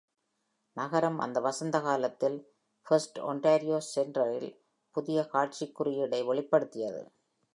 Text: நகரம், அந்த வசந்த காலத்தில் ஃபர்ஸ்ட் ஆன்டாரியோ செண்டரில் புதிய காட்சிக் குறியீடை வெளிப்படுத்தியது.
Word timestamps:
நகரம், 0.77 1.19
அந்த 1.19 1.39
வசந்த 1.39 1.79
காலத்தில் 1.81 2.37
ஃபர்ஸ்ட் 2.87 3.19
ஆன்டாரியோ 3.19 3.81
செண்டரில் 3.95 4.51
புதிய 4.95 5.27
காட்சிக் 5.27 5.75
குறியீடை 5.75 6.23
வெளிப்படுத்தியது. 6.23 7.03